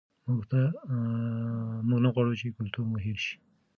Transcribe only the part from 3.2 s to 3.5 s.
شي.